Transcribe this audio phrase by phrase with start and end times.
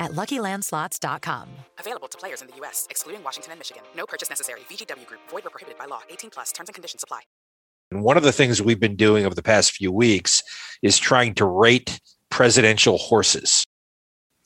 [0.00, 1.48] at luckylandslots.com.
[1.78, 3.82] Available to players in the U.S., excluding Washington and Michigan.
[3.96, 4.60] No purchase necessary.
[4.70, 6.00] VGW Group, void were prohibited by law.
[6.10, 7.20] 18 plus terms and conditions apply.
[7.90, 10.42] And one of the things we've been doing over the past few weeks
[10.82, 12.00] is trying to rate
[12.30, 13.64] presidential horses.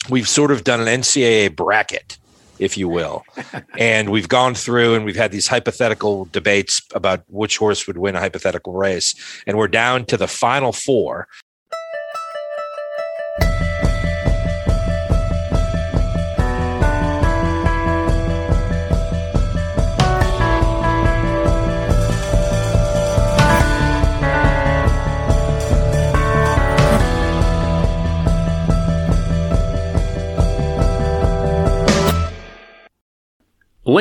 [0.09, 2.19] We've sort of done an NCAA bracket,
[2.59, 3.25] if you will.
[3.79, 8.15] and we've gone through and we've had these hypothetical debates about which horse would win
[8.15, 9.15] a hypothetical race.
[9.47, 11.27] And we're down to the final four.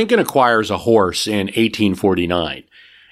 [0.01, 2.63] Lincoln acquires a horse in 1849.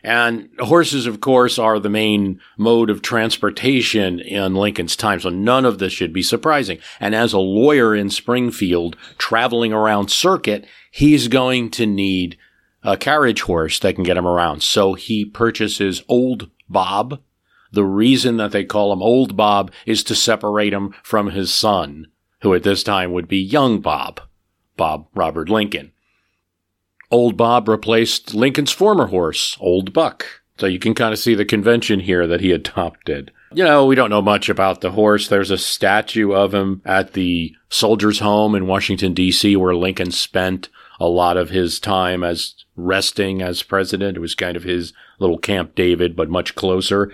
[0.03, 5.65] And horses, of course, are the main mode of transportation in Lincoln's time, so none
[5.65, 6.79] of this should be surprising.
[6.99, 12.39] And as a lawyer in Springfield, traveling around circuit, he's going to need
[12.81, 14.63] a carriage horse that can get him around.
[14.63, 17.21] So he purchases Old Bob.
[17.71, 22.07] The reason that they call him Old Bob is to separate him from his son,
[22.41, 24.21] who at this time would be Young Bob,
[24.75, 25.91] Bob Robert Lincoln.
[27.11, 30.25] Old Bob replaced Lincoln's former horse, Old Buck.
[30.57, 33.31] So you can kind of see the convention here that he adopted.
[33.53, 35.27] You know, we don't know much about the horse.
[35.27, 40.69] There's a statue of him at the Soldiers' Home in Washington, D.C., where Lincoln spent
[40.99, 44.17] a lot of his time as resting as president.
[44.17, 47.11] It was kind of his little Camp David, but much closer.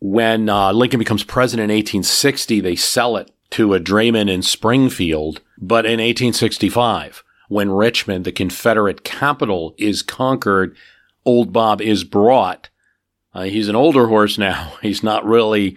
[0.00, 5.42] When uh, Lincoln becomes president in 1860, they sell it to a drayman in Springfield.
[5.58, 10.76] But in 1865, when Richmond, the Confederate capital, is conquered,
[11.24, 12.68] Old Bob is brought.
[13.34, 14.74] Uh, he's an older horse now.
[14.82, 15.76] He's not really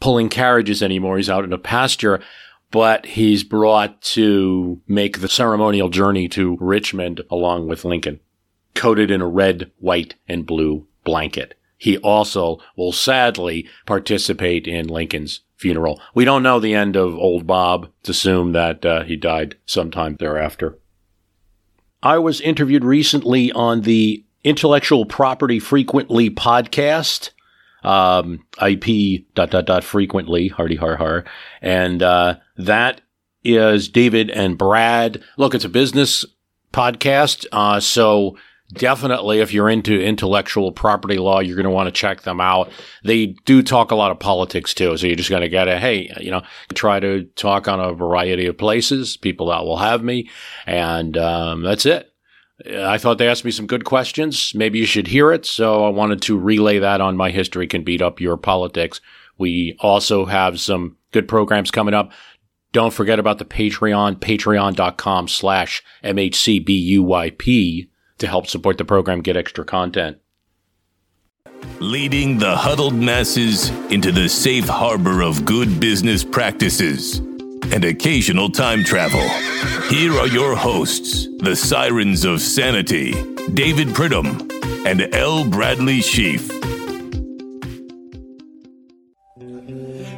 [0.00, 1.16] pulling carriages anymore.
[1.16, 2.22] He's out in a pasture,
[2.70, 8.20] but he's brought to make the ceremonial journey to Richmond along with Lincoln,
[8.74, 11.54] coated in a red, white, and blue blanket.
[11.78, 16.00] He also will sadly participate in Lincoln's funeral.
[16.14, 17.88] We don't know the end of Old Bob.
[18.00, 20.78] It's assumed that uh, he died sometime thereafter.
[22.04, 27.30] I was interviewed recently on the Intellectual Property Frequently podcast,
[27.82, 31.24] um, IP dot dot dot frequently, hardy har har.
[31.62, 33.00] And, uh, that
[33.42, 35.22] is David and Brad.
[35.38, 36.26] Look, it's a business
[36.74, 37.46] podcast.
[37.52, 38.36] Uh, so
[38.72, 42.70] definitely if you're into intellectual property law, you're going to want to check them out.
[43.04, 44.96] They do talk a lot of politics too.
[44.96, 46.42] So you're just going to get a, hey, you know,
[46.74, 50.30] try to talk on a variety of places, people that will have me.
[50.66, 52.10] And, um, that's it.
[52.72, 54.52] I thought they asked me some good questions.
[54.54, 55.44] Maybe you should hear it.
[55.44, 59.00] So I wanted to relay that on my history can beat up your politics.
[59.38, 62.12] We also have some good programs coming up.
[62.72, 67.88] Don't forget about the Patreon, patreon.com slash MHCBUYP
[68.24, 70.18] to help support the program, get extra content.
[71.78, 77.18] Leading the huddled masses into the safe harbor of good business practices
[77.72, 79.20] and occasional time travel.
[79.88, 83.12] Here are your hosts, the sirens of sanity,
[83.52, 84.50] David Pridham
[84.86, 85.44] and L.
[85.48, 86.48] Bradley Sheafe.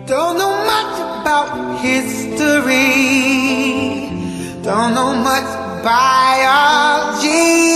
[0.07, 2.87] Don't know much about history.
[4.63, 7.76] Don't know much biology.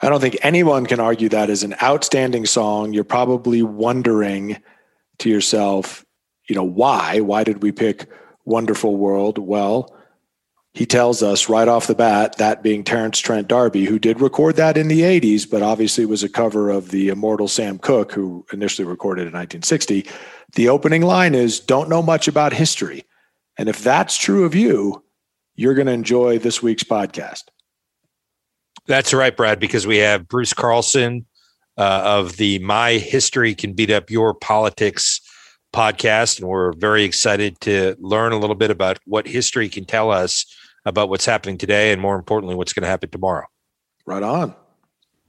[0.00, 2.92] I don't think anyone can argue that is an outstanding song.
[2.92, 4.58] You're probably wondering
[5.18, 6.04] to yourself,
[6.48, 7.20] you know, why?
[7.20, 8.08] Why did we pick
[8.44, 9.38] Wonderful World?
[9.38, 9.96] Well,
[10.74, 14.56] he tells us right off the bat, that being Terence Trent D'Arby, who did record
[14.56, 18.44] that in the 80s, but obviously was a cover of the immortal Sam Cooke, who
[18.52, 20.06] initially recorded in 1960.
[20.54, 23.04] The opening line is, Don't know much about history.
[23.56, 25.02] And if that's true of you,
[25.56, 27.44] you're going to enjoy this week's podcast.
[28.86, 31.26] That's right, Brad, because we have Bruce Carlson
[31.76, 35.20] uh, of the My History Can Beat Up Your Politics
[35.72, 36.38] podcast.
[36.38, 40.46] And we're very excited to learn a little bit about what history can tell us
[40.84, 43.46] about what's happening today and more importantly, what's going to happen tomorrow.
[44.06, 44.54] Right on.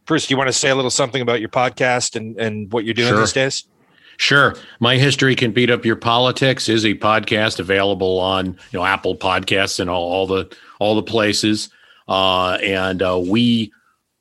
[0.06, 2.86] Bruce, do you want to say a little something about your podcast and, and what
[2.86, 3.20] you're doing Sure.
[3.20, 3.64] these days?
[4.18, 4.56] Sure.
[4.80, 9.16] My History Can Beat Up Your Politics is a podcast available on you know Apple
[9.16, 11.70] Podcasts and all, all the all the places.
[12.08, 13.72] Uh, and uh, we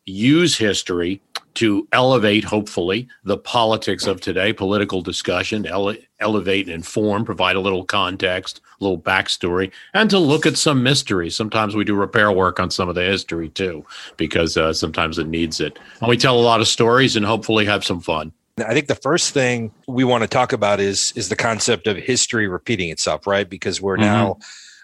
[0.05, 1.21] use history
[1.55, 7.61] to elevate, hopefully, the politics of today, political discussion, ele- elevate and inform, provide a
[7.61, 11.31] little context, a little backstory, and to look at some mystery.
[11.31, 13.87] Sometimes we do repair work on some of the history too,
[14.19, 15.79] because uh, sometimes it needs it.
[16.01, 18.33] And we tell a lot of stories and hopefully have some fun.
[18.59, 21.97] I think the first thing we want to talk about is is the concept of
[21.97, 23.49] history repeating itself, right?
[23.49, 24.05] Because we're mm-hmm.
[24.05, 24.39] now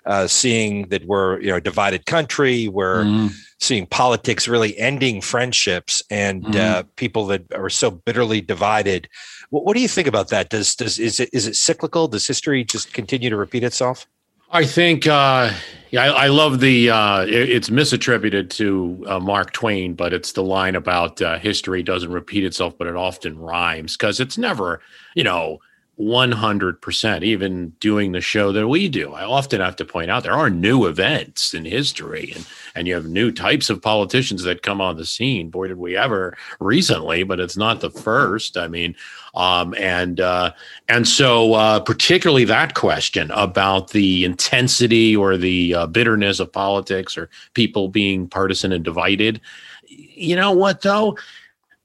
[0.05, 2.69] uh, seeing that we're you know a divided country.
[2.69, 3.29] We're mm-hmm.
[3.61, 6.59] seeing politics really ending friendships and mm-hmm.
[6.59, 9.09] uh, people that are so bitterly divided.
[9.51, 10.51] What, what, do you think about that?
[10.51, 12.09] Does does is it is it cyclical?
[12.09, 14.07] Does history just continue to repeat itself?
[14.55, 15.51] I think, uh,
[15.91, 16.91] yeah, I, I, love the.
[16.91, 21.83] Uh, it, it's misattributed to uh, Mark Twain, but it's the line about uh, history
[21.83, 24.83] doesn't repeat itself, but it often rhymes because it's never,
[25.15, 25.59] you know,
[26.03, 29.13] 100%, even doing the show that we do.
[29.13, 32.95] I often have to point out there are new events in history and, and you
[32.95, 35.49] have new types of politicians that come on the scene.
[35.49, 38.57] Boy, did we ever recently, but it's not the first.
[38.57, 38.97] I mean,
[39.35, 40.53] um, and uh,
[40.89, 47.17] and so uh, particularly that question about the intensity or the uh, bitterness of politics
[47.17, 49.41] or people being partisan and divided.
[49.87, 51.17] You know what though?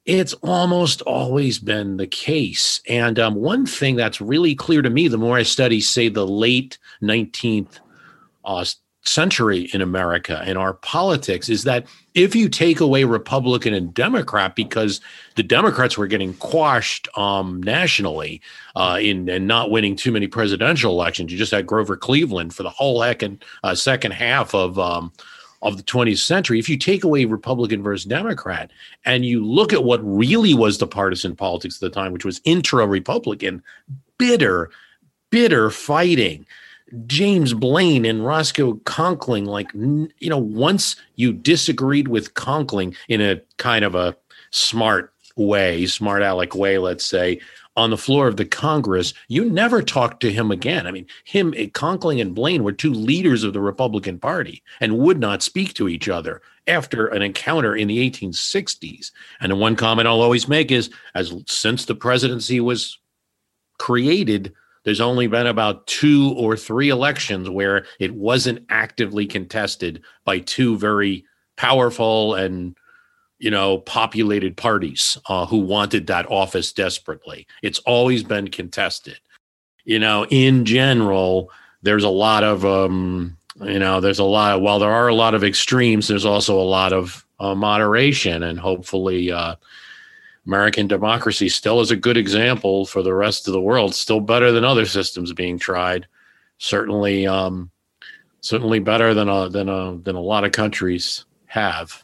[0.08, 2.82] It's almost always been the case.
[2.88, 6.26] And um, one thing that's really clear to me the more I study, say, the
[6.26, 7.80] late 19th
[8.46, 8.64] uh,
[9.04, 14.56] century in America and our politics is that if you take away Republican and Democrat,
[14.56, 15.02] because
[15.36, 18.42] the Democrats were getting quashed um, nationally
[18.78, 22.64] uh, in and not winning too many presidential elections, you just had Grover Cleveland for
[22.64, 25.12] the whole heck and uh, second half of um,
[25.62, 28.72] of the 20th century, if you take away Republican versus Democrat
[29.06, 32.42] and you look at what really was the partisan politics at the time, which was
[32.44, 33.64] intra Republican,
[34.18, 34.70] bitter,
[35.30, 36.46] bitter fighting.
[37.06, 43.42] James Blaine and Roscoe Conkling, like, you know, once you disagreed with Conkling in a
[43.58, 44.16] kind of a
[44.52, 47.42] smart way, smart aleck way, let's say,
[47.78, 50.88] on the floor of the Congress, you never talked to him again.
[50.88, 55.20] I mean, him, Conkling and Blaine were two leaders of the Republican Party and would
[55.20, 59.12] not speak to each other after an encounter in the 1860s.
[59.40, 62.98] And the one comment I'll always make is, as since the presidency was
[63.78, 64.54] created,
[64.84, 70.78] there's only been about two or three elections where it wasn't actively contested by two
[70.78, 71.26] very
[71.58, 72.76] powerful and
[73.40, 77.46] you know, populated parties uh, who wanted that office desperately.
[77.62, 79.20] It's always been contested.
[79.86, 81.52] You know, in general,
[81.84, 85.16] there's a lot of, um, you know, there's a lot of, while there are a
[85.16, 88.44] lot of extremes, there's also a lot of uh, moderation.
[88.44, 89.56] And hopefully, uh,
[90.46, 94.52] American democracy still is a good example for the rest of the world, still better
[94.52, 96.08] than other systems being tried.
[96.58, 97.70] Certainly, um,
[98.42, 102.04] certainly better than a, than a, than a lot of countries have.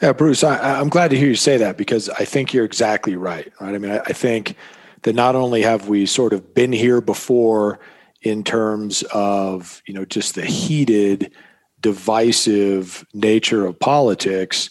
[0.00, 3.16] Yeah, Bruce, I, am glad to hear you say that because I think you're exactly
[3.16, 3.52] right.
[3.60, 3.74] Right.
[3.74, 4.54] I mean, I, I think
[5.02, 7.80] that not only have we sort of been here before
[8.22, 11.32] in terms of you know just the heated,
[11.80, 14.70] divisive nature of politics,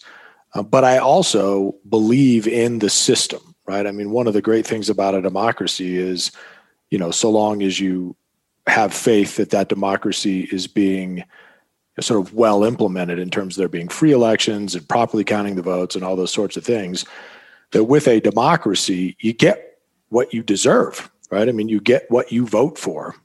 [0.54, 3.56] uh, but I also believe in the system.
[3.68, 3.86] Right.
[3.86, 6.32] I mean, one of the great things about a democracy is,
[6.90, 8.16] you know, so long as you
[8.66, 11.26] have faith that that democracy is being
[12.02, 15.62] sort of well implemented in terms of there being free elections and properly counting the
[15.62, 17.06] votes and all those sorts of things
[17.72, 21.50] that with a democracy you get what you deserve right?
[21.50, 23.16] I mean you get what you vote for.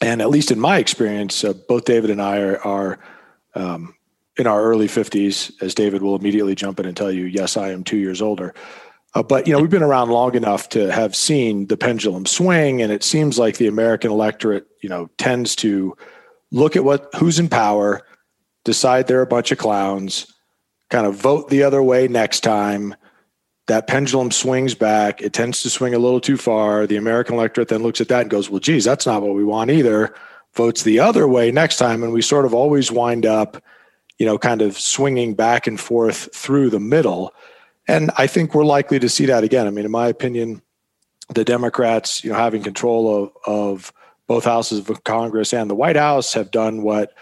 [0.00, 2.98] And at least in my experience uh, both david and i are, are
[3.54, 3.94] um,
[4.36, 7.70] in our early 50s as david will immediately jump in and tell you yes i
[7.70, 8.54] am two years older.
[9.14, 12.80] Uh, but you know we've been around long enough to have seen the pendulum swing
[12.80, 15.96] and it seems like the american electorate you know tends to
[16.50, 18.02] look at what who's in power,
[18.64, 20.26] decide they're a bunch of clowns,
[20.90, 22.94] kind of vote the other way next time.
[23.66, 25.22] That pendulum swings back.
[25.22, 26.88] It tends to swing a little too far.
[26.88, 29.44] The American electorate then looks at that and goes, well, geez, that's not what we
[29.44, 30.12] want either.
[30.54, 32.02] Votes the other way next time.
[32.02, 33.62] And we sort of always wind up,
[34.18, 37.32] you know, kind of swinging back and forth through the middle.
[37.86, 39.68] And I think we're likely to see that again.
[39.68, 40.62] I mean, in my opinion,
[41.32, 43.92] the Democrats, you know, having control of, of
[44.30, 47.14] both houses of Congress and the White House have done what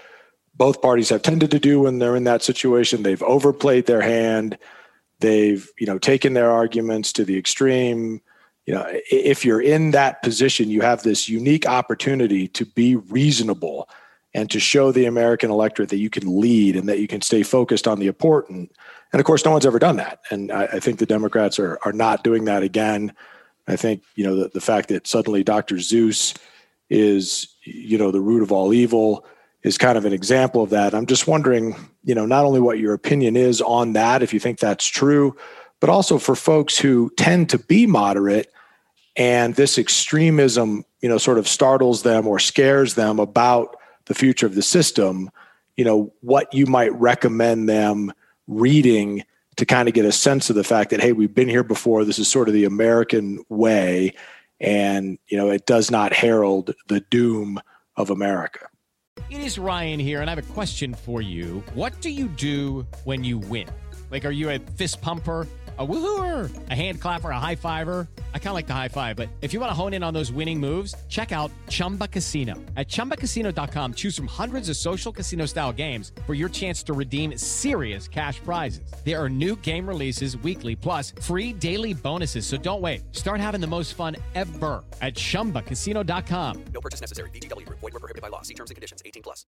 [0.55, 3.03] both parties have tended to do when they're in that situation.
[3.03, 4.59] They've overplayed their hand.
[5.21, 8.21] They've, you know, taken their arguments to the extreme.
[8.67, 13.89] You know, if you're in that position, you have this unique opportunity to be reasonable
[14.35, 17.43] and to show the American electorate that you can lead and that you can stay
[17.43, 18.71] focused on the important.
[19.15, 20.19] And of course, no one's ever done that.
[20.31, 23.15] And I, I think the Democrats are are not doing that again.
[23.67, 25.77] I think you know the, the fact that suddenly Dr.
[25.77, 26.37] Seuss
[26.91, 29.25] is you know the root of all evil
[29.63, 30.95] is kind of an example of that.
[30.95, 34.39] I'm just wondering, you know, not only what your opinion is on that, if you
[34.39, 35.37] think that's true,
[35.81, 38.53] but also for folks who tend to be moderate
[39.17, 44.47] and this extremism, you know, sort of startles them or scares them about the future
[44.47, 45.29] of the system,
[45.77, 48.13] you know, what you might recommend them
[48.47, 49.25] reading
[49.57, 52.05] to kind of get a sense of the fact that hey we've been here before
[52.05, 54.15] this is sort of the american way
[54.61, 57.61] and you know it does not herald the doom
[57.97, 58.67] of america.
[59.31, 61.63] It is ryan here and i have a question for you.
[61.75, 63.69] What do you do when you win?
[64.11, 65.47] Like are you a fist pumper
[65.79, 68.09] a woohooer, a hand clapper, a high fiver.
[68.35, 70.15] I kind of like the high five, but if you want to hone in on
[70.15, 72.55] those winning moves, check out Chumba Casino.
[72.77, 77.37] At ChumbaCasino.com, choose from hundreds of social casino style games for your chance to redeem
[77.37, 78.91] serious cash prizes.
[79.05, 82.47] There are new game releases weekly, plus free daily bonuses.
[82.47, 83.03] So don't wait.
[83.13, 86.65] Start having the most fun ever at ChumbaCasino.com.
[86.73, 87.31] No purchase necessary.
[87.31, 87.79] VGW Group.
[87.81, 88.43] Void were prohibited by law.
[88.43, 89.03] See terms and conditions.
[89.05, 89.47] 18 plus.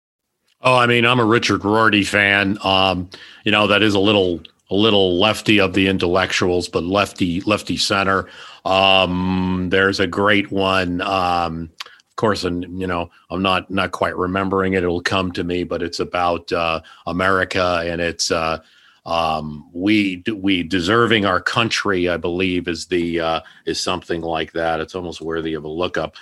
[0.63, 2.59] Oh, I mean, I'm a Richard Rorty fan.
[2.65, 3.11] Um,
[3.45, 7.77] you know, that is a little a little lefty of the intellectuals, but lefty lefty
[7.77, 8.29] center.
[8.65, 11.01] Um, there's a great one.
[11.01, 14.83] Um, of course, and you know, I'm not not quite remembering it.
[14.83, 18.59] It'll come to me, but it's about uh, America, and it's uh,
[19.05, 22.09] um, we we deserving our country.
[22.09, 24.81] I believe is the uh, is something like that.
[24.81, 26.17] It's almost worthy of a lookup.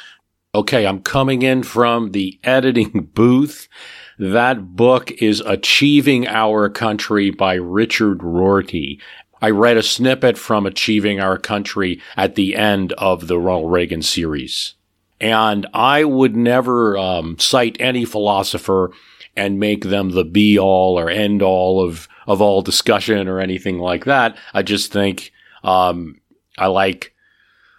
[0.55, 3.69] Okay, I'm coming in from the editing booth.
[4.19, 9.01] That book is Achieving Our Country by Richard Rorty.
[9.43, 14.03] I read a snippet from Achieving Our Country at the end of the Ronald Reagan
[14.03, 14.75] series.
[15.21, 18.93] And I would never um, cite any philosopher
[19.37, 23.79] and make them the be all or end all of, of all discussion or anything
[23.79, 24.37] like that.
[24.53, 25.33] I just think
[25.65, 26.21] um,
[26.57, 27.14] I like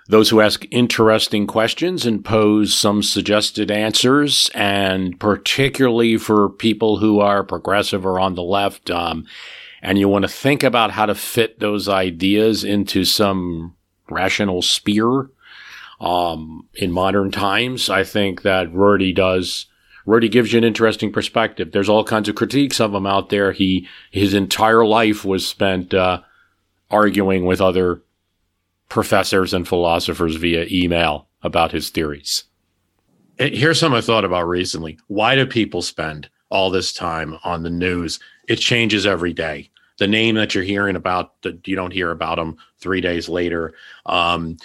[0.08, 7.20] those who ask interesting questions and pose some suggested answers, and particularly for people who
[7.20, 9.26] are progressive or on the left, um,
[9.82, 13.76] and you want to think about how to fit those ideas into some
[14.10, 15.30] rational sphere
[16.00, 19.68] um, in modern times, I think that Rorty does.
[20.06, 21.72] Rorty gives you an interesting perspective.
[21.72, 23.54] There's all kinds of critiques of him out there.
[23.54, 26.22] He his entire life was spent uh,
[26.92, 28.02] arguing with other
[28.90, 32.44] professors and philosophers via email about his theories.
[33.38, 34.98] Here's something I thought about recently.
[35.08, 38.20] Why do people spend all this time on the news?
[38.48, 39.70] It changes every day.
[39.98, 43.74] The name that you're hearing about, that you don't hear about them three days later.
[44.06, 44.58] Um,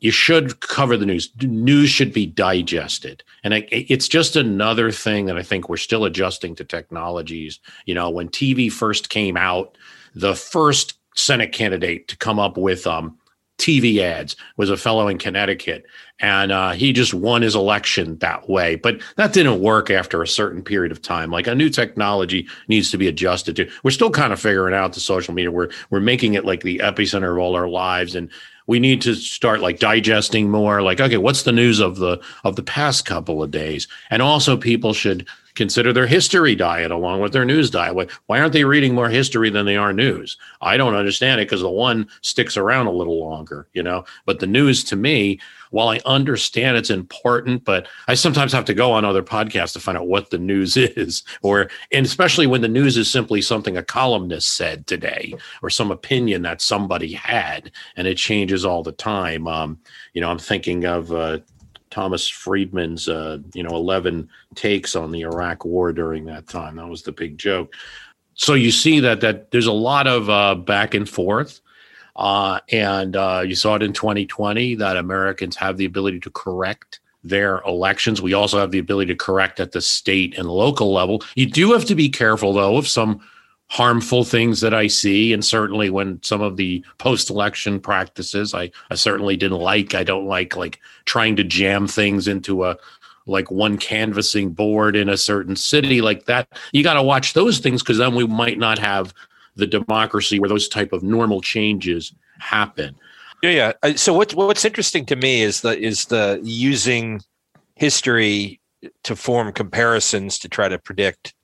[0.00, 1.30] you should cover the news.
[1.42, 3.24] News should be digested.
[3.42, 7.58] And it's just another thing that I think we're still adjusting to technologies.
[7.84, 9.76] You know, when TV first came out,
[10.14, 13.17] the first Senate candidate to come up with um,
[13.58, 15.84] TV ads was a fellow in Connecticut,
[16.20, 18.76] and uh, he just won his election that way.
[18.76, 21.30] But that didn't work after a certain period of time.
[21.30, 23.70] Like a new technology needs to be adjusted to.
[23.82, 25.50] We're still kind of figuring out the social media.
[25.50, 28.30] We're we're making it like the epicenter of all our lives, and
[28.68, 30.80] we need to start like digesting more.
[30.80, 33.88] Like, okay, what's the news of the of the past couple of days?
[34.10, 35.26] And also, people should
[35.58, 38.10] consider their history diet along with their news diet.
[38.26, 40.38] Why aren't they reading more history than they are news?
[40.62, 44.04] I don't understand it because the one sticks around a little longer, you know.
[44.24, 48.74] But the news to me, while I understand it's important, but I sometimes have to
[48.74, 52.60] go on other podcasts to find out what the news is, or and especially when
[52.60, 57.72] the news is simply something a columnist said today or some opinion that somebody had,
[57.96, 59.48] and it changes all the time.
[59.48, 59.80] Um,
[60.14, 61.12] you know, I'm thinking of.
[61.12, 61.40] Uh,
[61.98, 66.76] Thomas Friedman's, uh, you know, 11 takes on the Iraq war during that time.
[66.76, 67.74] That was the big joke.
[68.34, 71.60] So you see that that there's a lot of uh, back and forth.
[72.14, 77.00] Uh, and uh, you saw it in 2020 that Americans have the ability to correct
[77.24, 78.22] their elections.
[78.22, 81.24] We also have the ability to correct at the state and local level.
[81.34, 83.20] You do have to be careful, though, of some
[83.70, 85.32] harmful things that I see.
[85.32, 89.94] And certainly when some of the post election practices I, I certainly didn't like.
[89.94, 92.76] I don't like like trying to jam things into a
[93.26, 96.48] like one canvassing board in a certain city like that.
[96.72, 99.12] You got to watch those things because then we might not have
[99.54, 102.96] the democracy where those type of normal changes happen.
[103.42, 103.72] Yeah, yeah.
[103.82, 107.20] Uh, so what's what's interesting to me is the is the using
[107.74, 108.60] history
[109.04, 111.34] to form comparisons to try to predict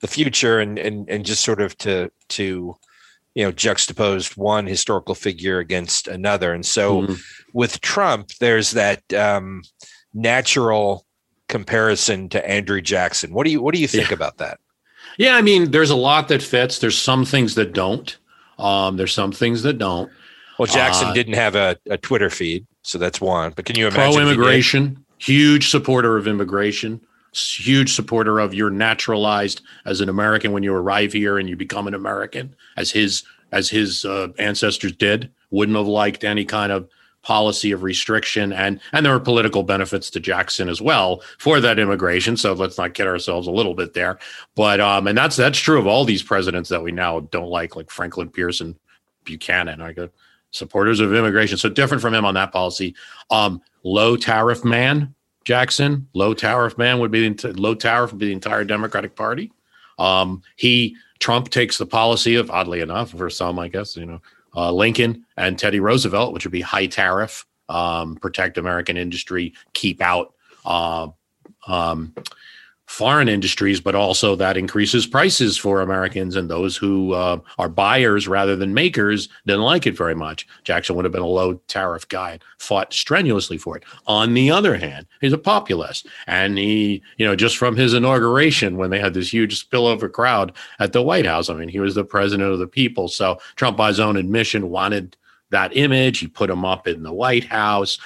[0.00, 2.74] the future and and and just sort of to to
[3.34, 7.14] you know juxtapose one historical figure against another and so mm-hmm.
[7.52, 9.62] with trump there's that um,
[10.14, 11.04] natural
[11.48, 14.14] comparison to andrew jackson what do you what do you think yeah.
[14.14, 14.58] about that
[15.16, 18.18] yeah i mean there's a lot that fits there's some things that don't
[18.58, 20.10] um, there's some things that don't
[20.58, 23.52] well jackson uh, didn't have a, a twitter feed So that's one.
[23.54, 24.14] But can you imagine?
[24.14, 27.02] Pro immigration, huge supporter of immigration,
[27.32, 31.86] huge supporter of you're naturalized as an American when you arrive here and you become
[31.86, 35.30] an American, as his as his uh, ancestors did.
[35.50, 36.88] Wouldn't have liked any kind of
[37.22, 38.52] policy of restriction.
[38.52, 42.78] And and there were political benefits to Jackson as well for that immigration so let's
[42.78, 44.18] not kid ourselves a little bit there.
[44.54, 47.76] But um and that's that's true of all these presidents that we now don't like
[47.76, 48.76] like Franklin Pierce and
[49.24, 49.80] Buchanan.
[49.80, 50.08] I go
[50.52, 51.58] supporters of immigration.
[51.58, 52.94] So different from him on that policy.
[53.30, 55.14] Um low tariff man
[55.48, 59.50] Jackson low tariff man would be the low tariff would be the entire Democratic Party.
[59.98, 64.20] Um he Trump takes the policy of oddly enough for some I guess you know
[64.54, 70.02] uh, Lincoln and Teddy Roosevelt, which would be high tariff, um, protect American industry, keep
[70.02, 70.34] out
[70.66, 71.08] uh,
[71.66, 72.14] um,
[72.88, 78.26] foreign industries, but also that increases prices for Americans and those who uh, are buyers
[78.26, 80.46] rather than makers didn't like it very much.
[80.64, 83.84] Jackson would have been a low tariff guy and fought strenuously for it.
[84.06, 86.06] On the other hand, he's a populist.
[86.26, 90.56] And he, you know, just from his inauguration when they had this huge spillover crowd
[90.80, 93.08] at the White House, I mean, he was the president of the people.
[93.08, 95.14] So Trump, by his own admission, wanted
[95.50, 96.20] that image.
[96.20, 97.98] He put him up in the White House.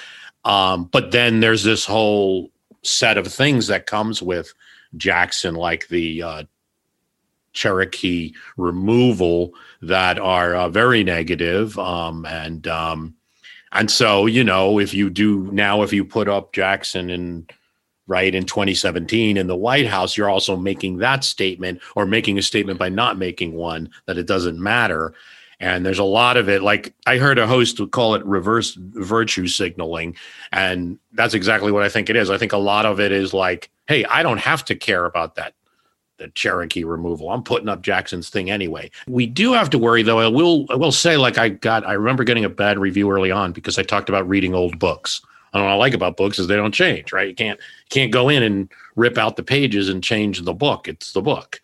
[0.45, 2.51] Um, but then there's this whole
[2.83, 4.53] set of things that comes with
[4.97, 6.43] Jackson, like the uh,
[7.53, 11.79] Cherokee removal, that are uh, very negative.
[11.79, 13.15] Um, and um,
[13.73, 17.47] and so you know, if you do now, if you put up Jackson in
[18.07, 22.43] right in 2017 in the White House, you're also making that statement or making a
[22.43, 25.15] statement by not making one that it doesn't matter.
[25.63, 26.61] And there's a lot of it.
[26.61, 30.17] Like I heard a host call it reverse virtue signaling.
[30.51, 32.31] And that's exactly what I think it is.
[32.31, 35.37] I think a lot of it is like, hey, I don't have to care about
[35.37, 35.55] that
[36.19, 37.31] the Cherokee removal.
[37.31, 38.91] I'm putting up Jackson's thing anyway.
[39.09, 40.19] We do have to worry though.
[40.19, 43.31] I will I will say like I got I remember getting a bad review early
[43.31, 45.21] on because I talked about reading old books.
[45.55, 47.29] Know what I like about books is they don't change, right?
[47.29, 50.89] You can't you can't go in and rip out the pages and change the book.
[50.89, 51.61] It's the book.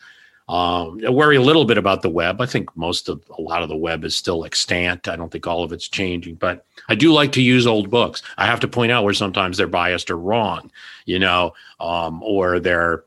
[0.49, 2.40] Um, I worry a little bit about the web.
[2.40, 5.07] I think most of a lot of the web is still extant.
[5.07, 8.22] I don't think all of it's changing, but I do like to use old books.
[8.38, 10.70] I have to point out where sometimes they're biased or wrong,
[11.05, 13.05] you know, um, or they're.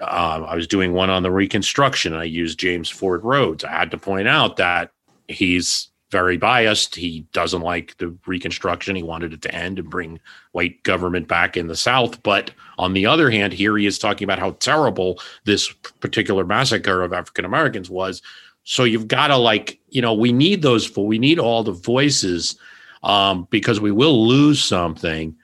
[0.00, 3.64] Uh, I was doing one on the Reconstruction, I used James Ford Rhodes.
[3.64, 4.92] I had to point out that
[5.26, 6.94] he's very biased.
[6.94, 8.96] He doesn't like the Reconstruction.
[8.96, 10.20] He wanted it to end and bring
[10.52, 12.22] white government back in the South.
[12.22, 17.02] But on the other hand, here he is talking about how terrible this particular massacre
[17.02, 18.22] of African Americans was.
[18.64, 20.96] So you've got to like, you know, we need those.
[20.96, 22.56] We need all the voices
[23.02, 25.36] um, because we will lose something.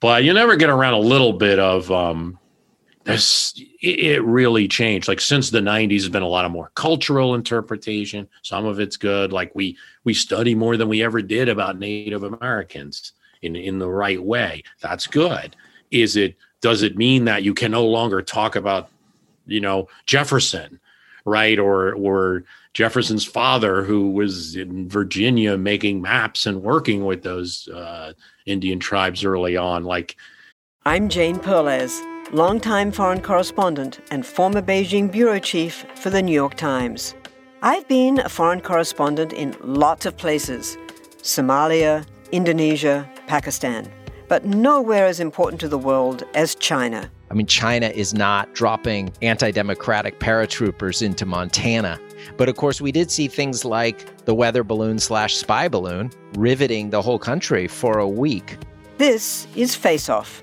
[0.00, 2.37] But you never get around a little bit of um,
[3.08, 5.08] it really changed.
[5.08, 8.28] Like since the 90s has been a lot of more cultural interpretation.
[8.42, 9.32] Some of it's good.
[9.32, 13.88] Like we we study more than we ever did about native americans in in the
[13.88, 14.62] right way.
[14.80, 15.56] That's good.
[15.90, 18.90] Is it does it mean that you can no longer talk about
[19.46, 20.80] you know jefferson
[21.24, 21.58] right?
[21.58, 22.44] Or or
[22.74, 28.12] jefferson's father who was in virginia making maps and working with those uh,
[28.46, 29.84] indian tribes early on.
[29.84, 30.16] Like
[30.84, 32.00] i'm jane perlez
[32.32, 37.14] longtime foreign correspondent and former Beijing bureau chief for the New York Times.
[37.62, 40.76] I've been a foreign correspondent in lots of places
[41.22, 43.90] Somalia, Indonesia, Pakistan,
[44.28, 47.10] but nowhere as important to the world as China.
[47.30, 51.98] I mean, China is not dropping anti democratic paratroopers into Montana.
[52.36, 56.90] But of course, we did see things like the weather balloon slash spy balloon riveting
[56.90, 58.58] the whole country for a week.
[58.98, 60.42] This is Face Off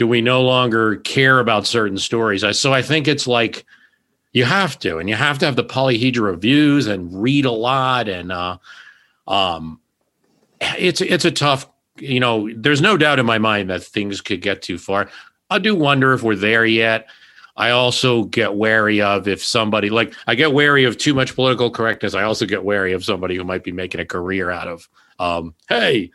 [0.00, 2.42] do we no longer care about certain stories?
[2.58, 3.66] So I think it's like
[4.32, 8.08] you have to, and you have to have the polyhedra reviews and read a lot.
[8.08, 8.56] And uh,
[9.28, 9.78] um,
[10.58, 12.48] it's it's a tough, you know.
[12.56, 15.10] There's no doubt in my mind that things could get too far.
[15.50, 17.06] I do wonder if we're there yet.
[17.58, 21.70] I also get wary of if somebody like I get wary of too much political
[21.70, 22.14] correctness.
[22.14, 25.54] I also get wary of somebody who might be making a career out of, um,
[25.68, 26.10] hey,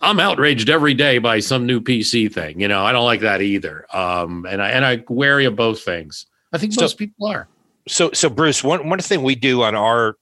[0.00, 2.60] I'm outraged every day by some new PC thing.
[2.60, 3.86] You know, I don't like that either.
[3.94, 6.26] Um, and I and I wary of both things.
[6.52, 7.48] I think so, most people are.
[7.88, 10.16] So, so Bruce, one one thing we do on our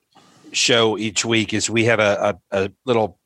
[0.53, 3.19] show each week is we have a, a, a little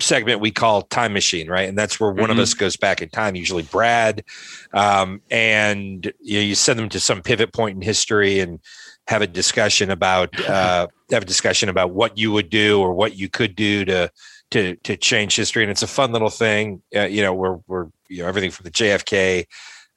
[0.00, 2.40] segment we call time machine right and that's where one of Mhm.
[2.40, 4.24] us goes back in time usually brad
[4.74, 8.58] um, and you, know, you send them to some pivot point in history and
[9.06, 13.16] have a discussion about uh, have a discussion about what you would do or what
[13.16, 14.10] you could do to
[14.50, 17.88] to to change history and it's a fun little thing uh, you know we're we're
[18.08, 19.46] you know everything from the jfk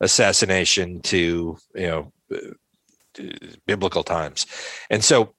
[0.01, 3.23] assassination to you know uh,
[3.65, 4.45] biblical times
[4.89, 5.33] and so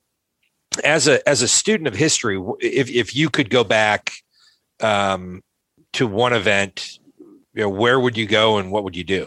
[0.84, 4.12] as a as a student of history if if you could go back
[4.80, 5.42] um
[5.92, 6.98] to one event
[7.54, 9.26] you know where would you go and what would you do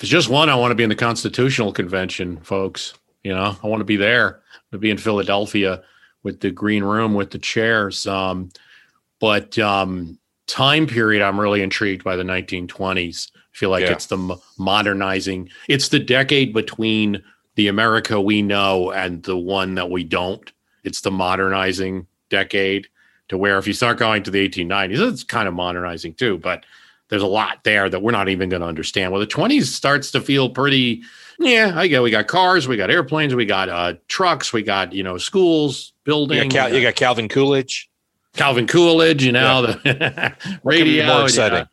[0.00, 2.94] If just one, I want to be in the Constitutional Convention, folks.
[3.22, 4.42] You know, I want to be there.
[4.72, 5.82] To be in Philadelphia
[6.22, 8.06] with the green room with the chairs.
[8.06, 8.50] Um,
[9.22, 13.30] but um, time period, I'm really intrigued by the 1920s.
[13.34, 13.92] I feel like Yeah.
[13.92, 15.48] it's the mo- modernizing.
[15.68, 17.22] It's the decade between
[17.54, 20.50] the America we know and the one that we don't.
[20.82, 22.88] It's the modernizing decade
[23.28, 26.64] to where if you start going to the 1890s, it's kind of modernizing too, but
[27.08, 29.12] there's a lot there that we're not even going to understand.
[29.12, 31.02] Well, the 20s starts to feel pretty,
[31.38, 34.92] yeah, I get we got cars, we got airplanes, we got uh, trucks, we got,
[34.92, 36.52] you know, schools, you buildings.
[36.52, 37.88] got, Cal- you got calvin coolidge
[38.34, 39.74] Calvin Coolidge, you know, the
[40.44, 41.06] could be radio.
[41.06, 41.58] more you exciting?
[41.60, 41.66] know.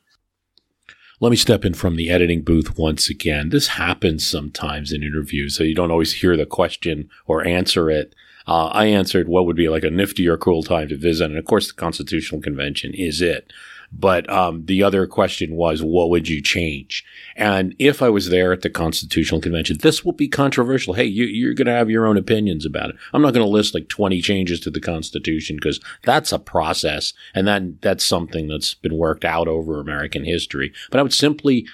[1.22, 3.50] Let me step in from the editing booth once again.
[3.50, 8.16] This happens sometimes in interviews, so you don't always hear the question or answer it.
[8.48, 11.38] Uh, I answered what would be like a nifty or cool time to visit, and
[11.38, 13.52] of course, the Constitutional Convention is it.
[13.92, 17.04] But um, the other question was, what would you change?
[17.36, 20.94] And if I was there at the Constitutional Convention, this will be controversial.
[20.94, 22.96] Hey, you, you're going to have your own opinions about it.
[23.14, 27.14] I'm not going to list like 20 changes to the Constitution because that's a process,
[27.34, 30.72] and that that's something that's been worked out over American history.
[30.92, 31.66] But I would simply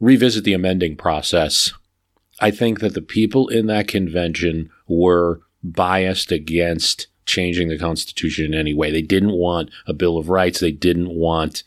[0.00, 1.72] revisit the amending process.
[2.40, 8.54] I think that the people in that convention were biased against changing the Constitution in
[8.54, 8.90] any way.
[8.90, 10.60] They didn't want a Bill of Rights.
[10.60, 11.62] They didn't want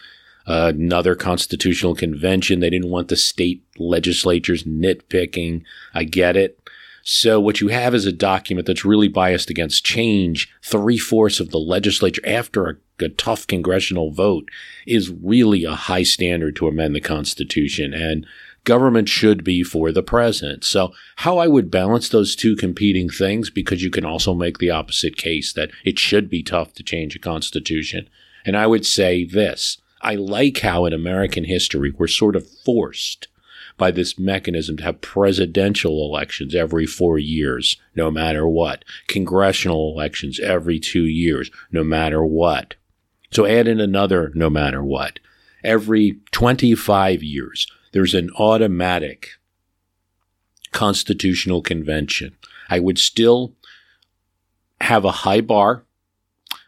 [0.46, 2.60] another constitutional convention.
[2.60, 5.64] They didn't want the state legislatures nitpicking.
[5.94, 6.60] I get it.
[7.04, 10.54] So what you have is a document that's really biased against change.
[10.62, 14.50] Three fourths of the legislature after a, a tough congressional vote
[14.88, 17.94] is really a high standard to amend the Constitution.
[17.94, 18.26] And
[18.64, 20.64] government should be for the president.
[20.64, 24.70] So how I would balance those two competing things, because you can also make the
[24.70, 28.10] opposite case that it should be tough to change a constitution.
[28.46, 29.78] And I would say this.
[30.02, 33.28] I like how in American history we're sort of forced
[33.78, 38.84] by this mechanism to have presidential elections every four years, no matter what.
[39.08, 42.76] Congressional elections every two years, no matter what.
[43.32, 45.20] So add in another no matter what.
[45.64, 49.30] Every 25 years, there's an automatic
[50.72, 52.36] constitutional convention.
[52.70, 53.54] I would still
[54.82, 55.86] have a high bar,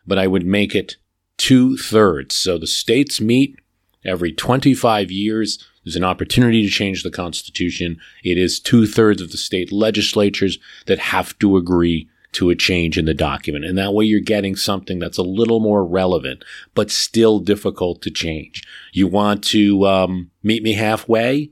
[0.08, 0.96] but I would make it
[1.38, 2.36] two thirds.
[2.36, 3.60] So the states meet
[4.06, 5.68] every 25 years.
[5.84, 8.00] There's an opportunity to change the Constitution.
[8.24, 12.98] It is two thirds of the state legislatures that have to agree to a change
[12.98, 13.66] in the document.
[13.66, 16.44] And that way you're getting something that's a little more relevant,
[16.74, 18.64] but still difficult to change.
[18.94, 21.52] You want to um, meet me halfway?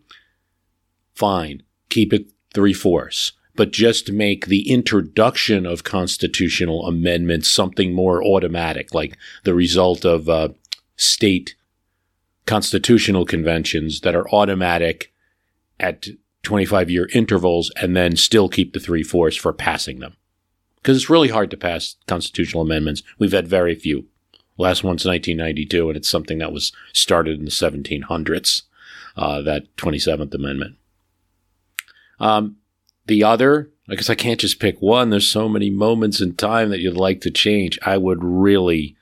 [1.16, 1.64] Fine.
[1.90, 3.34] Keep it three fourths.
[3.56, 10.28] But just make the introduction of constitutional amendments something more automatic, like the result of
[10.28, 10.50] uh,
[10.96, 11.56] state
[12.46, 15.14] constitutional conventions that are automatic
[15.80, 16.08] at
[16.42, 20.16] 25 year intervals and then still keep the three fourths for passing them.
[20.84, 23.04] Because it's really hard to pass constitutional amendments.
[23.18, 24.08] We've had very few.
[24.58, 28.64] Last one's 1992, and it's something that was started in the 1700s,
[29.16, 30.76] uh, that 27th Amendment.
[32.20, 32.58] Um,
[33.08, 35.10] the other, I guess I can't just pick one.
[35.10, 37.80] There's so many moments in time that you'd like to change.
[37.84, 38.98] I would really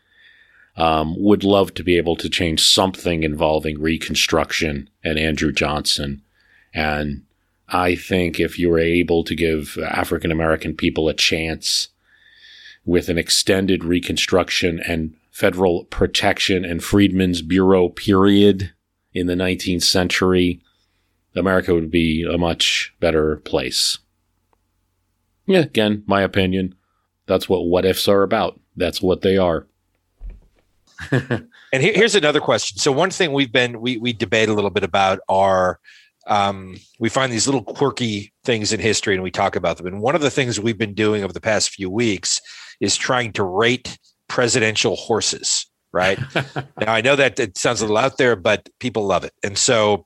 [0.77, 6.21] um, would love to be able to change something involving Reconstruction and Andrew Johnson.
[6.73, 7.23] And
[7.71, 11.87] I think if you were able to give African American people a chance
[12.85, 18.73] with an extended Reconstruction and federal protection and Freedmen's Bureau period
[19.13, 20.61] in the 19th century,
[21.35, 23.99] America would be a much better place.
[25.45, 26.75] Yeah, again, my opinion.
[27.25, 28.59] That's what what ifs are about.
[28.75, 29.67] That's what they are.
[31.73, 32.77] And here, here's another question.
[32.77, 35.79] So one thing we've been we we debate a little bit about are
[36.31, 39.85] um, we find these little quirky things in history and we talk about them.
[39.85, 42.39] And one of the things we've been doing over the past few weeks
[42.79, 45.67] is trying to rate presidential horses.
[45.91, 46.17] Right
[46.55, 49.33] now, I know that it sounds a little out there, but people love it.
[49.43, 50.05] And so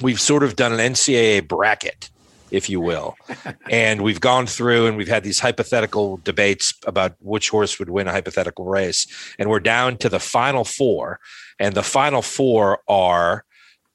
[0.00, 2.08] we've sort of done an NCAA bracket,
[2.50, 3.14] if you will.
[3.70, 8.08] and we've gone through and we've had these hypothetical debates about which horse would win
[8.08, 9.06] a hypothetical race.
[9.38, 11.20] And we're down to the final four.
[11.58, 13.44] And the final four are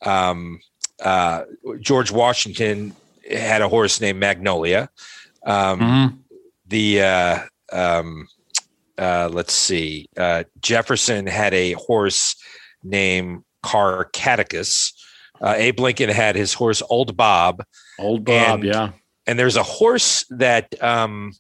[0.06, 0.60] um,
[1.04, 1.44] uh,
[1.80, 2.96] George Washington
[3.30, 4.90] had a horse named Magnolia.
[5.46, 6.18] Um, Mhm.
[6.68, 7.40] The uh,
[7.72, 8.28] um,
[8.98, 12.36] uh, let's see, uh, Jefferson had a horse
[12.84, 14.94] named Caractacus.
[15.42, 17.64] Uh, Abe Lincoln had his horse Old Bob,
[17.98, 18.90] Old Bob, And- yeah.
[19.26, 21.32] and there's a horse that um,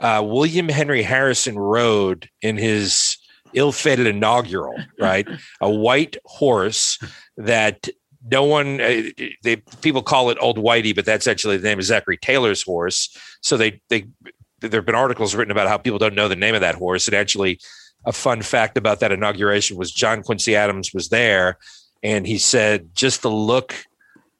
[0.00, 3.16] uh, William Henry Harrison rode in his
[3.54, 5.26] ill-fated inaugural, right?
[5.60, 6.98] a white horse
[7.36, 7.88] that
[8.30, 9.02] no one uh,
[9.42, 13.16] they people call it Old Whitey, but that's actually the name of Zachary Taylor's horse.
[13.42, 14.06] So they they
[14.60, 17.06] there have been articles written about how people don't know the name of that horse.
[17.06, 17.60] And actually,
[18.04, 21.58] a fun fact about that inauguration was John Quincy Adams was there,
[22.02, 23.74] and he said just the look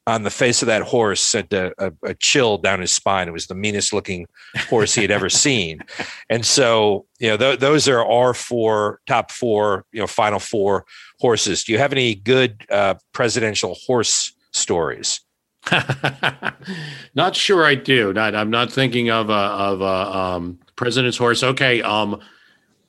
[0.08, 3.28] on the face of that horse sent a, a, a chill down his spine.
[3.28, 4.26] It was the meanest looking
[4.70, 5.80] horse he had ever seen.
[6.30, 10.86] And so, you know, th- those are our four top four, you know, final four
[11.20, 11.62] horses.
[11.62, 15.20] Do you have any good uh, presidential horse stories?
[17.14, 18.14] not sure I do.
[18.14, 21.42] Not I'm not thinking of a of a um, president's horse.
[21.42, 22.14] Okay, um,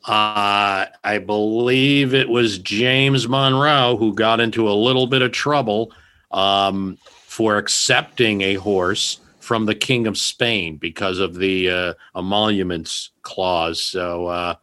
[0.05, 5.91] uh, I believe it was James Monroe who got into a little bit of trouble
[6.31, 13.11] um, for accepting a horse from the King of Spain because of the uh, emoluments
[13.23, 13.83] clause.
[13.83, 14.55] So uh,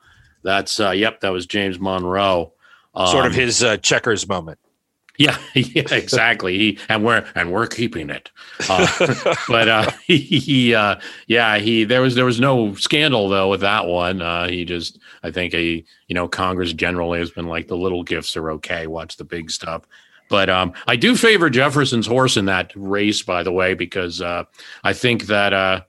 [0.42, 2.52] that's uh, yep, that was James Monroe.
[3.06, 4.58] sort of Um, his uh, checkers moment.
[5.18, 6.56] yeah, yeah, exactly.
[6.58, 8.30] He and we're and we're keeping it.
[8.68, 8.86] Uh,
[9.48, 13.62] but uh, he, he uh, yeah, he there was there was no scandal though with
[13.62, 14.22] that one.
[14.22, 18.02] Uh, he just I think a you know Congress generally has been like the little
[18.04, 18.86] gifts are okay.
[18.86, 19.82] Watch the big stuff.
[20.28, 24.44] But um, I do favor Jefferson's horse in that race, by the way, because uh,
[24.82, 25.82] I think that uh,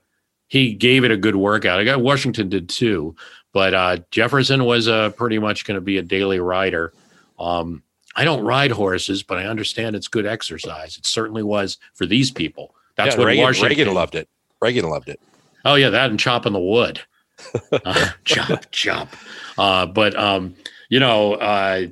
[0.46, 1.80] he gave it a good workout.
[1.80, 3.16] I got Washington did too,
[3.52, 6.92] but uh, Jefferson was uh, pretty much going to be a daily rider.
[7.38, 7.82] Um,
[8.16, 10.96] I don't ride horses, but I understand it's good exercise.
[10.96, 12.74] It certainly was for these people.
[12.96, 14.28] That's Yeah, what Reagan, Washington Reagan loved it.
[14.60, 15.20] Reagan loved it.
[15.64, 17.00] Oh yeah, that and chopping the wood,
[17.72, 19.08] uh, chop chop.
[19.56, 20.54] Uh, but um,
[20.88, 21.86] you know, uh,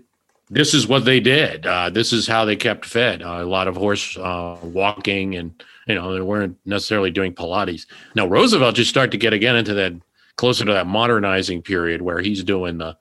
[0.48, 1.66] this is what they did.
[1.66, 3.22] Uh, this is how they kept fed.
[3.22, 7.86] Uh, a lot of horse uh, walking, and you know, they weren't necessarily doing Pilates.
[8.14, 9.92] Now Roosevelt just started to get again into that
[10.36, 12.96] closer to that modernizing period where he's doing the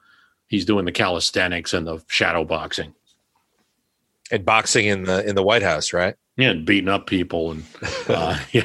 [0.48, 2.94] he's doing the calisthenics and the shadow boxing.
[4.32, 6.16] And boxing in the in the White House, right?
[6.38, 7.64] Yeah, and beating up people and
[8.10, 8.64] uh, yeah.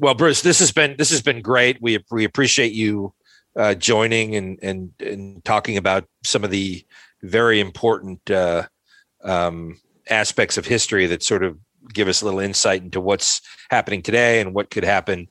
[0.00, 1.80] Well, Bruce, this has been this has been great.
[1.80, 3.12] We we appreciate you
[3.56, 6.84] uh, joining and and and talking about some of the
[7.22, 8.64] very important uh,
[9.24, 11.56] um, aspects of history that sort of
[11.92, 15.28] give us a little insight into what's happening today and what could happen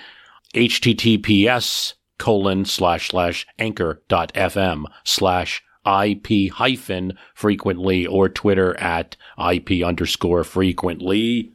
[0.56, 9.84] https colon slash slash anchor dot fm slash IP hyphen frequently or Twitter at IP
[9.84, 11.54] underscore frequently.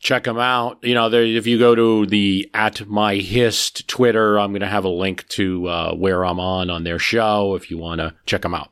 [0.00, 0.78] Check them out.
[0.82, 4.66] You know, there, if you go to the at my hist Twitter, I'm going to
[4.66, 8.14] have a link to uh, where I'm on on their show if you want to
[8.24, 8.70] check them out.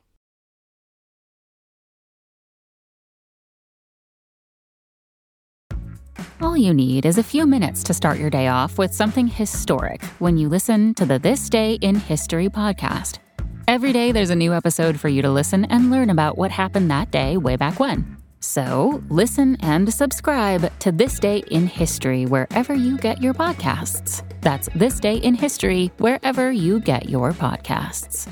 [6.40, 10.02] All you need is a few minutes to start your day off with something historic
[10.20, 13.18] when you listen to the This Day in History podcast.
[13.68, 16.90] Every day, there's a new episode for you to listen and learn about what happened
[16.90, 18.16] that day way back when.
[18.40, 24.22] So, listen and subscribe to This Day in History wherever you get your podcasts.
[24.40, 28.26] That's This Day in History wherever you get your podcasts.